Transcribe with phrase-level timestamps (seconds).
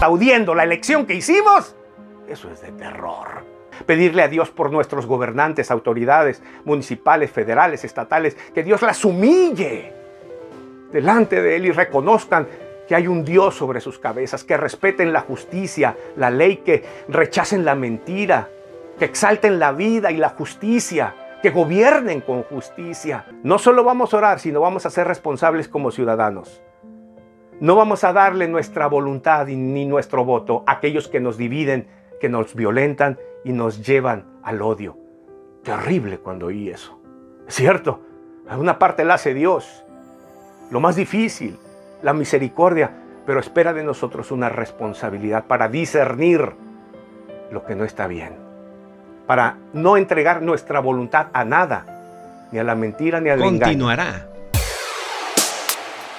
[0.00, 1.74] Audiendo la elección que hicimos,
[2.28, 3.44] eso es de terror.
[3.86, 9.94] Pedirle a Dios por nuestros gobernantes, autoridades municipales, federales, estatales, que Dios las humille
[10.92, 12.46] delante de Él y reconozcan
[12.86, 17.64] que hay un Dios sobre sus cabezas, que respeten la justicia, la ley, que rechacen
[17.64, 18.50] la mentira,
[18.98, 23.24] que exalten la vida y la justicia, que gobiernen con justicia.
[23.42, 26.62] No solo vamos a orar, sino vamos a ser responsables como ciudadanos.
[27.58, 31.88] No vamos a darle nuestra voluntad ni nuestro voto a aquellos que nos dividen,
[32.20, 34.98] que nos violentan y nos llevan al odio.
[35.62, 37.00] Terrible cuando oí eso.
[37.48, 38.00] Es cierto,
[38.46, 39.84] a una parte la hace Dios.
[40.70, 41.56] Lo más difícil,
[42.02, 42.90] la misericordia,
[43.24, 46.52] pero espera de nosotros una responsabilidad para discernir
[47.50, 48.34] lo que no está bien,
[49.26, 53.60] para no entregar nuestra voluntad a nada, ni a la mentira, ni al engaño.
[53.60, 54.35] Continuará